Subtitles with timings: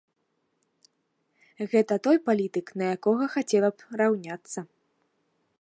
[1.75, 4.59] Гэта той палітык, на якога хацелася б раўняцца.